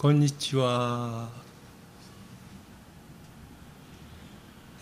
[0.00, 1.28] こんにちは。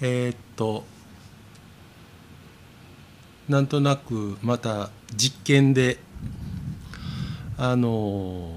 [0.01, 0.85] えー、っと
[3.49, 5.99] なんとなくまた実験で
[7.57, 8.49] あの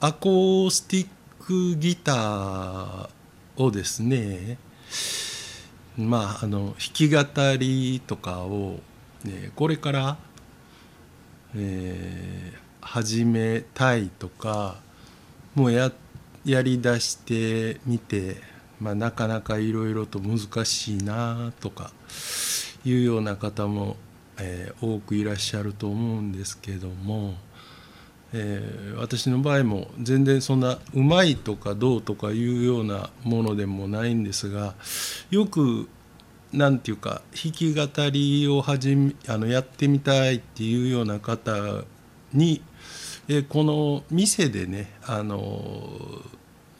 [0.00, 1.08] アコースティッ
[1.38, 3.08] クギター
[3.58, 4.58] をですね
[5.96, 7.22] まああの弾き語
[7.56, 8.80] りとかを、
[9.22, 10.16] ね、これから、
[11.54, 14.84] えー、始めたいとか
[15.56, 15.90] もうや
[16.44, 18.36] やりだしてみて、
[18.78, 21.90] まあ、なかなかいろいろと難しいなとか
[22.84, 23.96] いうような方も、
[24.38, 27.36] えー、多くいらっしゃると思うんですけども、
[28.34, 34.74] えー、私の場合も全然そんなうまいとかどうとかいうようなものでもないんですが
[35.30, 35.88] よく
[36.52, 41.82] 何て言うか弾き語りを始めあのやってみたいっていうような方
[42.34, 42.60] に
[43.28, 45.90] えこの店でねあの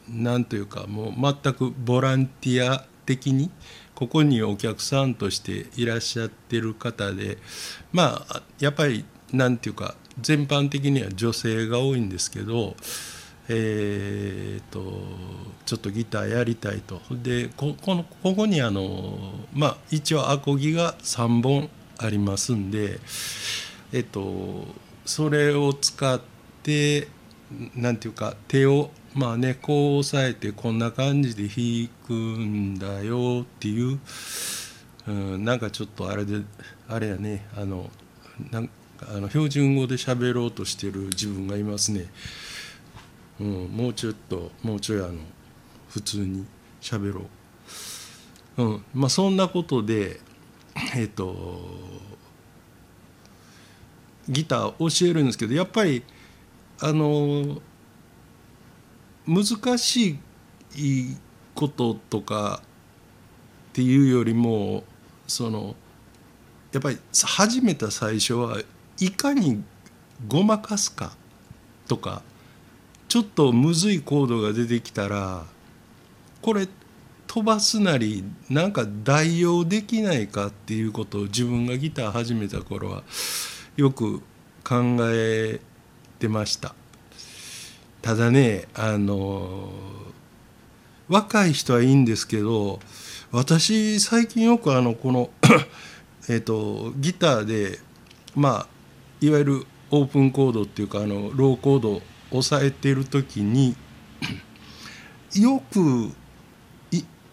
[0.09, 3.51] なんというかもう全くボランティア的に
[3.93, 7.37] ここにお客さんとしていらっしゃってる方で
[7.91, 12.75] まあやっぱりなんていうか全般的には女性が多いんですけど、
[13.49, 15.03] えーと、
[15.65, 17.01] ちょっとギターやりたいと。
[17.11, 19.19] でここのここにあの
[19.53, 22.99] まあ一応アコギが3本ありますんで
[23.91, 24.65] えっと
[25.05, 26.36] それを使って
[26.67, 27.07] で
[27.77, 33.99] なんていうか手をまあねこう押さえてこんな感じで弾くんだよっていう、
[35.07, 36.41] うん、なんかちょっとあれで
[36.89, 37.89] あれやねあの
[38.51, 38.69] なん
[38.99, 42.07] あの標準語で喋ろうとしてる自分がいますね、
[43.39, 45.13] うん、もうちょっともうちょいあの
[45.87, 46.45] 普通に
[46.81, 47.21] 喋ろ
[48.57, 50.19] う、うんまあ、そんなことで
[50.97, 51.65] えっと
[54.27, 56.03] ギター教えるんですけどやっぱり
[56.79, 57.61] あの
[59.25, 60.19] 難し
[60.75, 61.17] い
[61.55, 62.61] こととか
[63.71, 64.83] っていうよりも
[65.27, 65.75] その
[66.71, 68.61] やっぱり始めた最初は
[68.99, 69.63] いかに
[70.27, 71.15] ごまかすか
[71.87, 72.21] とか
[73.07, 75.45] ちょっとむずいコードが出てきたら
[76.41, 76.67] これ
[77.25, 83.03] 飛ばすなりなんか代用できないかっていうことを自分がギター始めた頃は
[83.75, 84.19] よく
[84.63, 85.59] 考え
[86.19, 86.75] てました。
[88.01, 89.69] ただねあの
[91.09, 92.79] 若い人はいいんですけど
[93.31, 95.29] 私最近よくあのこの
[96.29, 97.79] えとギターで
[98.35, 98.67] まあ
[99.19, 102.01] いわゆるオープンコードっていうかあのローコードを
[102.31, 103.75] 押さえてる時に
[105.35, 106.11] よく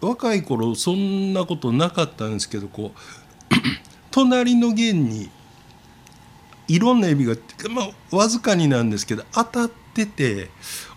[0.01, 2.99] 若い頃そんなことなかったんですけどこう
[4.11, 5.29] 隣の弦に
[6.67, 7.35] いろんな指が、
[7.69, 10.49] まあ、わずかになんですけど当たってて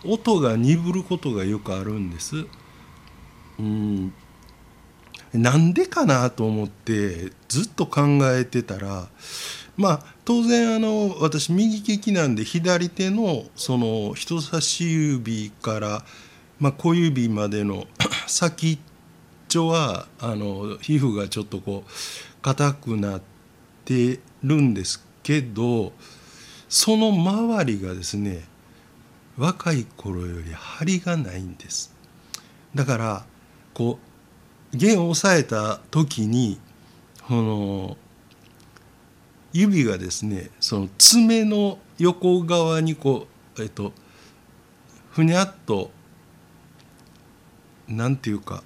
[0.03, 2.45] 音が鈍ることがよくあるんです。
[3.59, 4.13] うん
[5.33, 8.01] なんでかなと思ってずっと考
[8.35, 9.09] えてたら
[9.77, 16.05] まあ当然あの私右利きなんで左手のその人差し指から、
[16.59, 17.85] まあ、小指までの
[18.25, 18.79] 先っ
[19.47, 21.91] ちょはあの皮膚がちょっとこう
[22.41, 23.21] 硬くなっ
[23.83, 25.93] てるんですけど
[26.67, 28.45] その周りがですね
[29.37, 31.93] 若い頃より張りがないんです
[32.73, 33.25] だから
[33.75, 33.99] こ
[34.73, 36.59] う弦を押さえた時に
[37.27, 37.97] この
[39.53, 43.93] 指がですねその爪の横側にこうえっと
[45.11, 45.91] ふにゃっと
[47.87, 48.63] なんていうか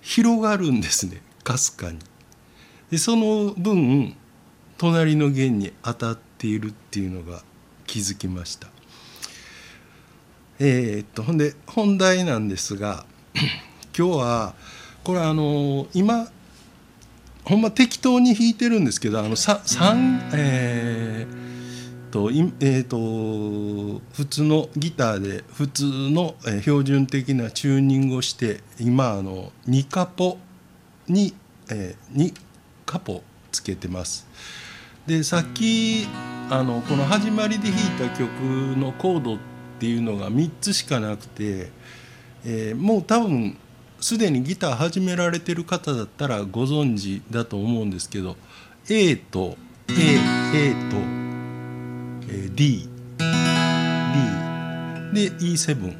[0.00, 1.98] 広がるんですねかすかに。
[2.88, 4.16] でその分
[4.78, 7.42] 隣の弦に当たっているっていうのが
[7.86, 8.68] 気づきました。
[10.60, 13.04] えー、っとほんで本題なんですが
[13.96, 14.54] 今日は
[15.04, 16.28] これあの今
[17.44, 22.30] ほんま適当に弾いてるんですけどあの3えー、と
[22.60, 30.38] えー、と普通のギターで普通の標準的なチューニングをして今あの2カポ
[31.08, 31.34] に、
[31.70, 32.34] えー、2
[32.84, 34.26] カポつけてます。
[35.08, 36.06] でさっき
[36.50, 38.28] あのこの始まりで弾いた曲
[38.76, 39.38] のコードっ
[39.80, 41.70] ていうのが3つしかなくて、
[42.44, 43.56] えー、もう多分
[44.00, 48.36] すでにギター始められてる方だったらご存知だと思うんですけど
[48.90, 49.56] A と
[49.88, 50.96] A, A と、
[52.28, 52.86] えー、D
[55.14, 55.96] D で E7、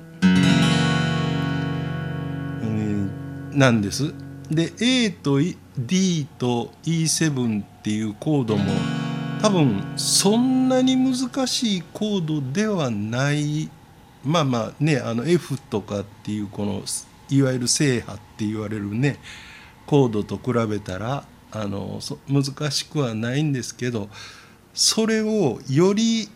[2.63, 3.11] うん、
[3.59, 4.13] なんです。
[4.51, 5.41] で A と
[5.79, 8.65] D と E7 っていうコードも
[9.41, 13.71] 多分そんなに難しいコードではない
[14.25, 16.83] まあまあねあの F とかっていうこの
[17.31, 19.19] いわゆる正波って言われるね
[19.87, 24.09] コードと比べたらあの難しくはないんですけど
[24.75, 26.29] それをより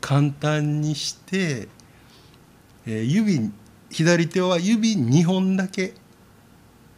[0.00, 1.68] 簡単にして、
[2.86, 3.50] えー、指
[3.90, 5.94] 左手は指2本だけ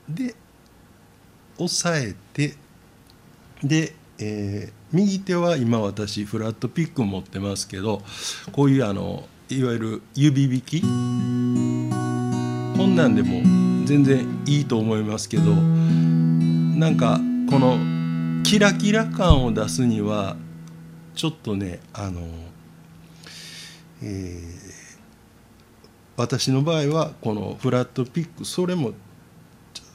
[0.09, 0.35] で
[1.59, 2.55] 押さえて
[3.63, 8.02] で、えー、右手は今私フラットピック持ってますけど
[8.52, 10.81] こういうあのいわゆる指引き？
[10.81, 10.87] こ
[12.87, 13.43] んなんでも
[13.87, 17.20] 全然いいと思いますけどなんか
[17.50, 17.76] この
[18.44, 20.37] キラキラ感を出すには
[21.14, 22.23] ちょっとねあの、
[24.02, 24.41] えー、
[26.17, 28.93] 私の場合はこのフラットピックそれも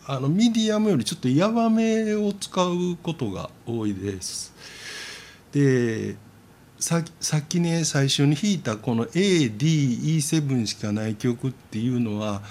[0.06, 4.54] あのミディアムよりちょっとヤバめを使うことが多いです。
[5.54, 6.16] で
[6.78, 12.42] ささっきね最初に弾いたこの ADE7 しかない曲っていうのは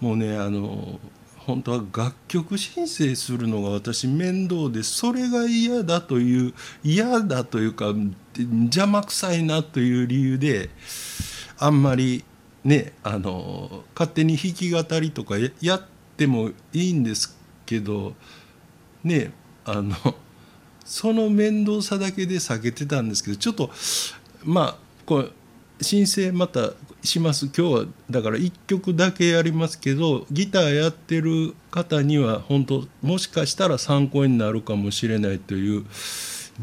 [0.00, 0.98] もうねあの
[1.36, 7.92] 本当は楽曲申請するのが私面倒でそれが嫌だという嫌だというか
[8.36, 10.70] 邪魔くさいなという理由で
[11.56, 12.24] あんまり
[12.64, 15.95] ねあの勝手に弾き語りとかやって
[16.26, 17.36] もいいんです
[17.66, 18.14] けど
[19.02, 19.32] ね
[19.64, 19.94] あの
[20.84, 23.70] その面倒さだけで避けてたんですけどちょっと
[24.44, 25.32] まあこう
[25.82, 26.70] 申請また
[27.02, 27.46] します。
[27.46, 35.84] 今日はだから1曲だけやりますけどギターやってる方には本当もしかしたら参考になるかもしれないという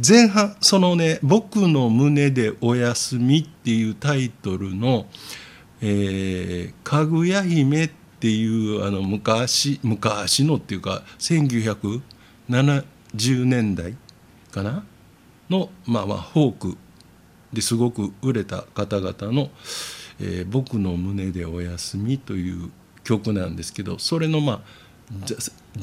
[0.05, 5.05] 前半そのね「僕の胸でおやすみ」っていうタイトルの
[5.81, 12.02] 「えー、かぐや姫ってていうあの昔昔のっていうか1970
[13.44, 13.98] 年代
[14.50, 14.86] かな？
[15.50, 16.78] のまあまあフォーク
[17.52, 19.52] ですごく売れた方々の
[20.22, 22.72] 「えー、僕の胸でおやすみ」という
[23.04, 24.62] 曲なんですけどそれのまあ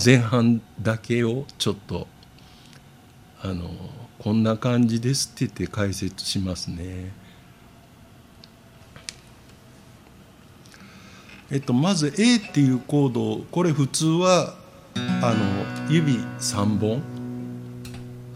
[0.03, 2.09] 前半だけをちょっと
[3.43, 3.71] あの
[4.19, 7.13] こんな感じですって言って解説しますね。
[11.53, 14.55] えっと、まず A っていうコードこれ普通は
[15.21, 17.03] あの指3本。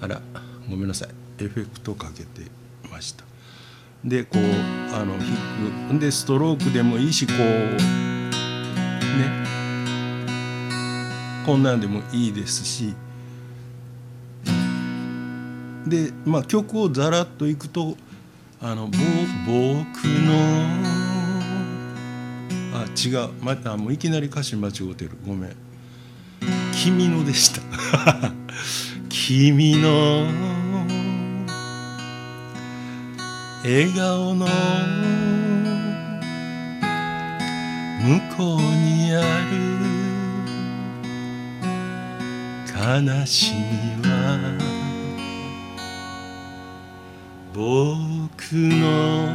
[0.00, 0.20] あら
[0.68, 1.08] ごめんなさい。
[1.38, 2.50] エフェクトかけて
[2.90, 3.24] ました。
[4.04, 4.42] でこう
[4.94, 6.00] あの弾く。
[6.00, 7.78] でストロークでもいいしこうね。
[11.46, 12.94] こんなんでもいいですし。
[15.86, 17.96] でまあ曲をざらっといくと
[18.60, 20.84] 「あの僕の」
[22.94, 23.30] 違う。
[23.40, 25.12] またもういきなり歌詞間違うてる。
[25.26, 25.56] ごめん
[26.72, 27.60] 「君の」でした
[29.08, 30.26] 「君の
[33.62, 34.46] 笑顔の
[38.04, 39.64] 向こうにある
[43.08, 44.58] 悲しみは
[47.54, 49.32] 僕の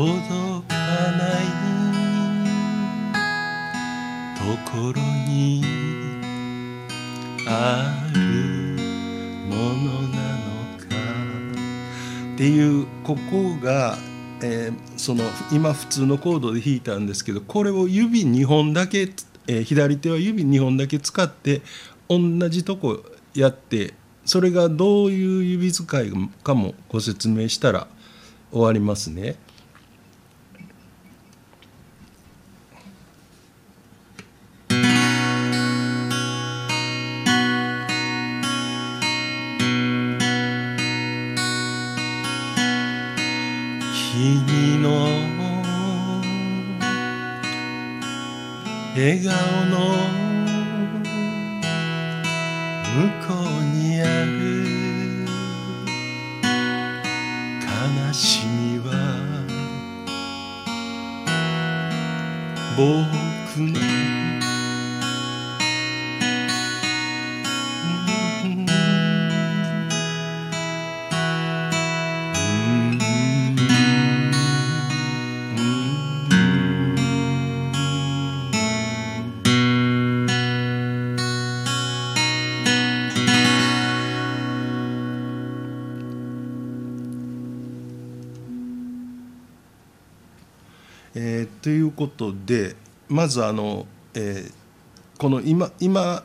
[0.00, 0.16] 届
[0.66, 0.76] か
[1.12, 1.44] ない
[4.34, 5.62] ところに
[7.46, 8.20] ある
[9.46, 10.86] ものなのか
[12.34, 13.98] っていうここが、
[14.42, 19.00] えー、その今普通のコードで弾いたんですけどこれを指2本だけ、
[19.48, 21.60] えー、左手は指2本だけ使って
[22.08, 23.04] 同じとこ
[23.34, 23.92] やって
[24.24, 26.10] それがどういう指使い
[26.42, 27.86] かもご説明したら
[28.50, 29.36] 終わりますね。
[62.76, 64.29] 僕の
[92.00, 92.76] ことで
[93.10, 94.52] まずあの、えー、
[95.18, 96.24] この今今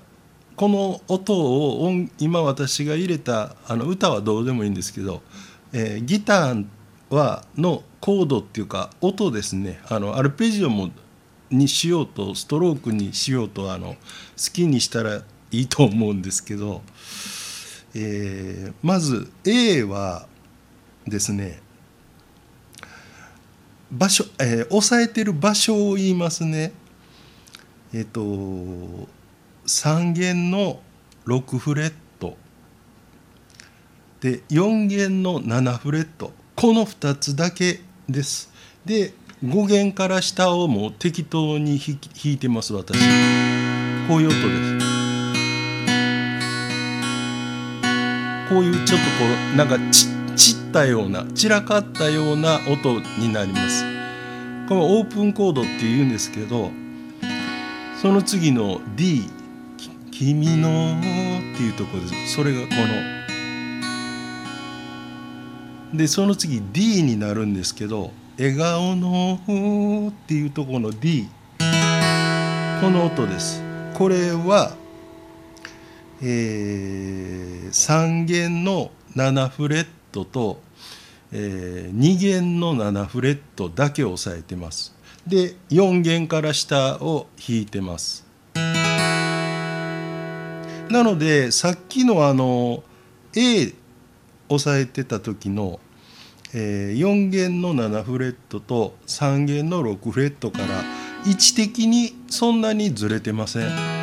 [0.56, 5.22] この音を音今私が入れたあの歌はどうでもいいんですけど、
[5.74, 6.66] えー、ギター
[7.10, 9.82] はのコードっていうか音ですね。
[9.90, 10.92] あのアルペジオも
[11.52, 13.96] にしようとストロークにしようとあの好
[14.54, 16.84] きにしたらいいと思うんですけど、
[17.94, 20.26] えー、まず A は
[21.06, 21.65] ですね
[23.92, 26.74] 場所、えー、押さえてる場所を言いますね。
[27.94, 28.22] えっ、ー、と
[29.66, 30.80] 3弦の
[31.26, 32.38] 6フレット
[34.22, 38.52] で4弦の7フレットこの2つだけです。
[38.86, 39.14] で
[39.44, 41.98] 5弦から下をもう適当に弾
[42.34, 42.98] いてます私。
[44.08, 44.96] こういう音です。
[48.50, 53.84] こういうちょっとこうなんかち散ったような散らかったような音になります。
[54.68, 56.72] このオープンコードっていうんですけど
[58.02, 59.30] その次の D
[60.12, 60.98] 「君の」
[61.54, 62.36] っていうところです。
[62.36, 62.68] それがこ
[65.92, 65.98] の。
[65.98, 69.40] でその次 D になるんですけど「笑顔の」
[70.12, 71.28] っていうところの D
[72.82, 73.62] この音です。
[73.94, 74.76] これは
[76.22, 80.62] えー、3弦の7フレットと、
[81.34, 84.96] えー、2弦の7フレットだけ押さえてます
[85.28, 88.26] で4弦から下を弾いてます
[90.90, 92.84] なのでさっきのあの
[93.36, 93.74] A
[94.48, 95.80] 押さえてた時の、
[96.54, 100.66] えー、4弦の7フレットと3弦の6フレットから
[101.26, 103.96] 位置的にそんなにずれてません。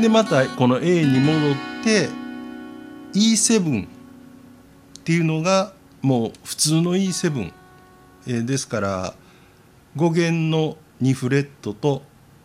[0.00, 2.19] でまたこの A に戻って
[3.12, 3.88] E7 っ
[5.04, 7.52] ていうのがもう普通の E7、
[8.26, 9.14] えー、ですから
[9.96, 12.02] 5弦の2フレットと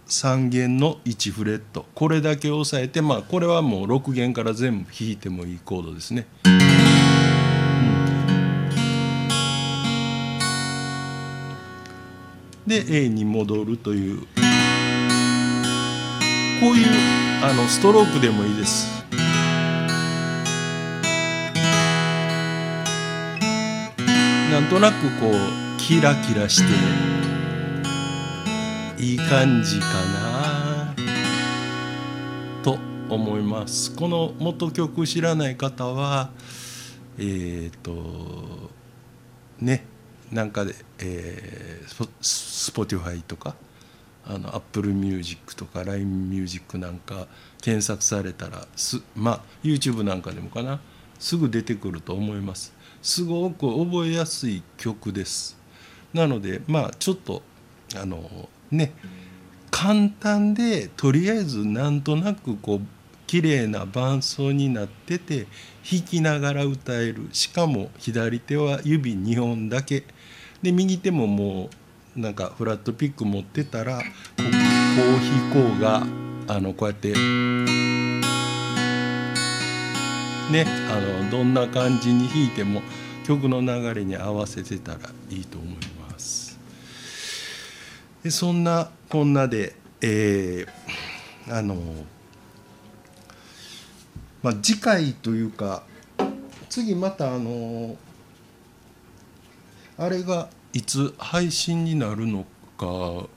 [0.08, 1.86] 3弦の1フレット。
[1.96, 6.28] これだけ押さえてまあこれはもう6弦から全部弾いてもいいコードですね。
[12.68, 14.28] で A に戻るという。
[16.62, 16.88] こういう
[17.44, 19.05] あのストロークでもいいです。
[24.52, 25.32] なんとなくこう
[25.80, 26.70] キラキラして
[29.04, 30.96] いい感じかな
[32.64, 32.78] と
[33.10, 33.94] 思います。
[33.96, 36.30] この元曲知らない方は
[37.18, 38.72] えっ、ー、と
[39.60, 39.86] ね
[40.32, 43.56] なんかで、えー、スポティファイとか
[44.26, 47.28] あの Apple Music とか LINE Music なんか
[47.62, 50.80] 検索されたらすまあ YouTube なんかでもかな
[51.20, 52.75] すぐ出てくると思います。
[53.06, 55.56] すごく覚えやすい曲です。
[56.12, 57.44] なのでまあちょっと
[57.96, 58.94] あのね
[59.70, 62.82] 簡単でとりあえずなんとなくこう
[63.28, 65.46] 綺麗な伴奏になってて
[65.88, 67.30] 弾きながら歌える。
[67.32, 70.04] しかも左手は指2本だけ。
[70.64, 71.70] で右手もも
[72.18, 74.04] うなんかフラットピック持ってたらこ
[74.38, 76.08] う弾こうが
[76.48, 77.14] あのこうやって
[80.52, 82.82] ねあのどんな感じに弾いても
[83.26, 85.00] 曲の流れに合わせてたら
[85.30, 85.74] いいと思い
[86.10, 86.60] ます。
[88.24, 91.76] でそんなこんなで、えー、あの
[94.42, 95.82] まあ、次回というか
[96.70, 97.98] 次またあの
[99.98, 102.46] あれがいつ配信になるの
[102.78, 103.28] かは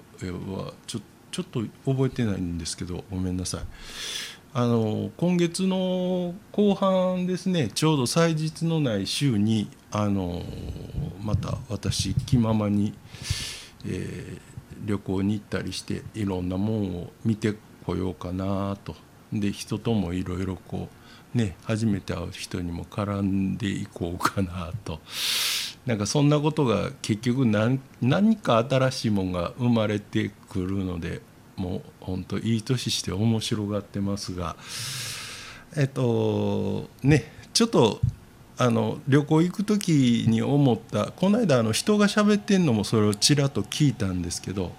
[0.87, 1.00] ちょ
[1.31, 3.61] ちょっと覚えてないんですけどごめんなさい
[4.55, 10.43] あの今月の後半ですねちょうど祭日のない週にあの
[11.23, 12.95] また私気ままに、
[13.87, 14.38] えー、
[14.87, 18.97] 旅行に行ったりしていろんなもんを見てこようかなと
[19.33, 20.88] で人ともいろいろこ
[21.35, 25.00] うね初めて会う人にも絡んでいこうかなと。
[25.87, 31.23] なんかそんなことが結局何何か新しいもんが生まれてくるので
[31.59, 34.57] もう本当いい年して面白がってますが
[35.77, 38.00] えっとねちょっと
[38.57, 44.73] あの旅行行く時に思ったこの間あの人が喋ってんのもそれをちらっと聞いたんですけど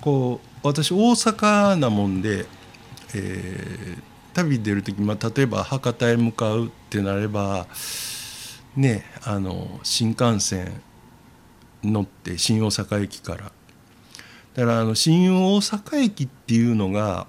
[0.00, 2.46] こう私大阪なもんで、
[3.14, 4.02] えー、
[4.34, 7.66] 旅出る時、まあ、例えば博多へ向かうってなれば
[8.76, 10.82] ねあの新幹線
[11.82, 13.52] 乗って新大阪駅から
[14.54, 17.26] だからあの新大阪駅っていうのが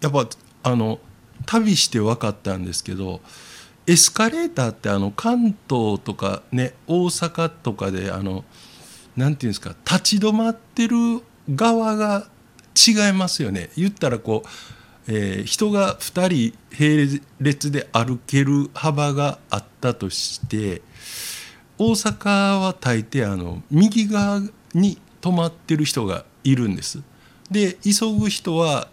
[0.00, 0.26] やっぱ
[0.62, 0.98] あの
[1.46, 3.20] 旅して分かったんですけど
[3.86, 8.44] エスカレーターってあの関東とかね大阪とかであの
[9.16, 10.96] なんていうんですか立ち止まってる
[11.54, 12.26] 側が
[12.74, 13.70] 違いますよね。
[13.76, 14.48] 言ったらこう
[15.06, 20.80] えー人が2人並列で歩ける幅があったとして
[21.78, 24.40] 大阪は大抵あの右側
[24.72, 27.02] に止まってる人がいるんです。
[27.50, 28.88] で急ぐ人は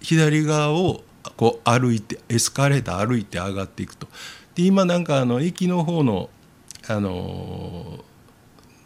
[0.00, 1.02] 左側を
[1.36, 4.06] こう歩いてエスカレーター歩いて上がっていくと。
[4.54, 6.30] で今なんかあの駅の方の
[6.86, 8.04] あの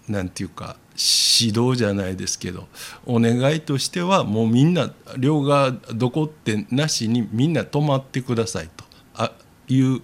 [0.09, 2.66] なんていうか指導じゃないですけど
[3.04, 9.33] お願いとしてはもうみんな両側どこってなしにみんな止まってくださいとあ
[9.68, 10.00] いう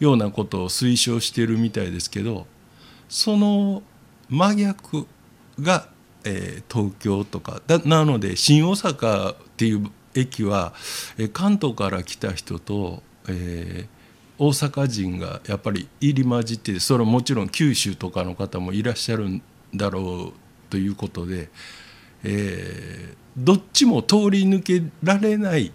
[0.00, 2.46] ようなことを推奨してるみたいですけど
[3.08, 3.82] その
[4.28, 5.06] 真逆
[5.60, 5.88] が、
[6.24, 7.62] えー東京とか。
[7.66, 10.72] だなので新大阪っていう駅は、
[11.18, 14.02] えー関東から来た人と、えー
[14.38, 19.40] 大阪人がやっぱり入り混じってそれはもちろん九州とかの方もいらっしゃるん
[19.72, 21.48] だろうということで、
[22.24, 25.72] えーどっちも通り抜けられない、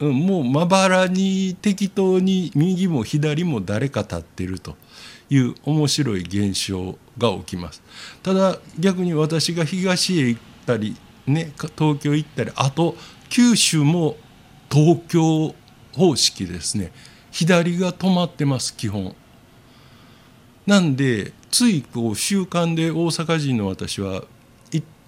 [0.00, 4.76] うん、もうまばらに適当に右も左も誰か立ってると
[5.30, 7.82] いう面白い現象が起きます。
[8.22, 12.96] ただ逆に私が東へ行ったり、ね、東京行ったりあと
[13.28, 14.16] 九州も
[14.70, 15.54] 東京
[15.94, 16.92] 方式ですね
[17.30, 19.14] 左が止まってます基本。
[20.66, 24.24] なんでついこう習慣で大阪人の私は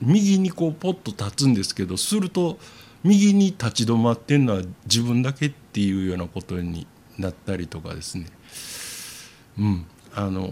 [0.01, 2.59] 右にこうポッと立つんですけどすると
[3.03, 6.87] 右に立ち止まってんのは自分だけっていうようなことに
[7.19, 8.27] なったりとかですね
[9.59, 10.49] うんあの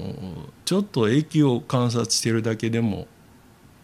[0.64, 3.06] ちょっと駅を観察してるだけでも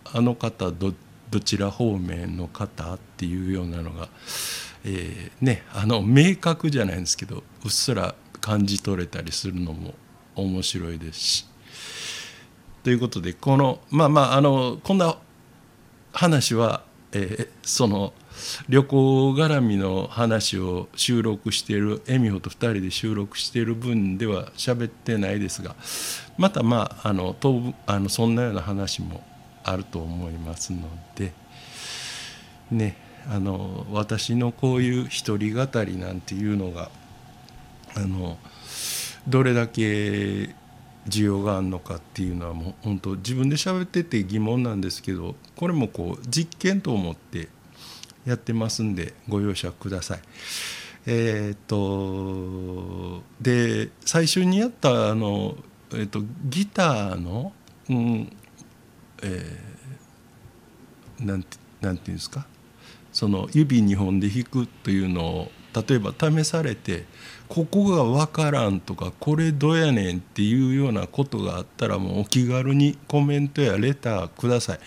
[0.04, 0.92] あの方ど
[1.30, 4.08] どちら方面の方っていうようなのが、
[4.84, 9.94] えーねあの明確じゃないんですけどうっすら感じ取れたりするのも
[10.34, 11.46] 面白いですし。
[12.82, 15.16] ということでこのまあまああのこんな
[16.12, 18.14] 話は、えーその
[18.68, 25.74] 旅行絡みの話を収録している恵美穂と2人で収録している分では喋ってないですが
[26.36, 29.22] またまああの当分あのそんなような話も
[29.64, 31.32] あると思いますので
[32.70, 32.96] ね
[33.30, 36.90] あの私のこういう一人語りなんていうのが
[37.94, 38.38] あの
[39.26, 40.54] どれだけ
[41.08, 47.48] 需要があるのかっていうのはもう本当自分で喋ってて疑問なんですけどこれもこう実験と思って
[48.28, 50.20] やってますんでご容赦ください。
[51.06, 55.56] えーっとで最初にやったあの、
[55.92, 57.52] えーっとギターの、
[57.88, 58.32] うん
[59.22, 62.46] えーなんてなんていうんですか？
[63.12, 65.50] その指2本で弾くというのを
[65.86, 67.04] 例えば試されて
[67.48, 74.80] ここが分からんとかこれどうやねんっていうようなことがあったらもうお気軽にコメントやレターください、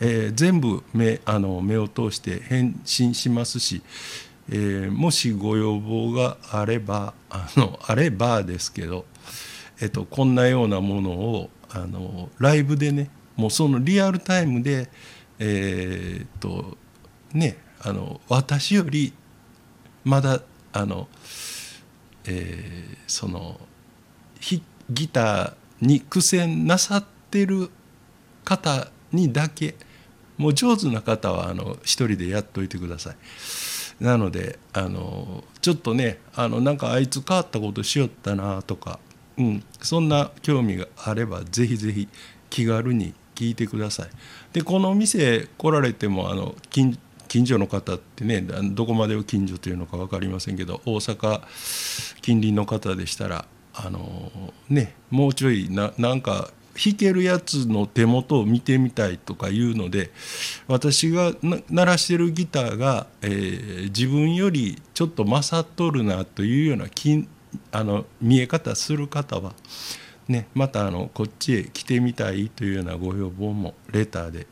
[0.00, 3.82] えー全部目あの目を通して返信しますし、
[4.48, 9.04] えーもしご要望があればあのあればですけど、
[9.80, 14.88] えっと、こんなようなものをあのライブでねもうそのリアルタイムで
[15.38, 16.76] えーっと
[17.34, 19.12] ねあの私より
[20.06, 20.40] まだ
[20.72, 21.08] あの、
[22.24, 23.60] えーその
[24.88, 27.70] ギターに苦戦なさってる
[28.44, 29.74] 方にだけ
[30.36, 33.16] もう上手な方はあの一人でやっといてください。
[34.04, 39.00] なのであのちょっとねあのなんかあいつ変わったことしよったなとか、
[39.38, 42.08] うん、そんな興味があればぜひぜひ
[42.50, 44.08] 気軽に聞いてください。
[44.52, 46.96] でこの店来られてもあの近
[47.36, 51.42] 近所の方ってねどこまでを近所というのか分かりませんけど大阪
[52.22, 53.44] 近隣の方でしたら
[53.74, 54.32] あの
[54.70, 56.48] ねもうちょいななんか
[56.82, 60.12] 弾けるやつの手元を見てみたいとかいうので
[60.66, 61.34] 私が
[61.68, 67.28] 鳴らしてるギターが、えー自分よりちょっと勝っとるなというようなき
[67.70, 69.52] あの見え方する方は、
[70.28, 74.46] ね、またあのこっちへ来てみたいというようなご要望もレターで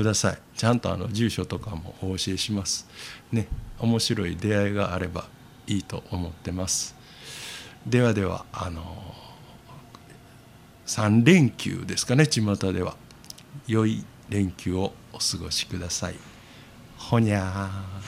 [0.00, 0.38] ください。
[0.56, 2.88] ちゃんとあの住所とかもお教えします。
[3.32, 5.26] ね面白い出会いがあれば
[5.66, 6.94] いいと思ってます。
[7.86, 8.82] ではではあの
[10.86, 12.96] 3連休ですかね巷では。
[13.66, 16.14] 良い連休をお過ごしください。
[16.96, 17.99] ほにゃー。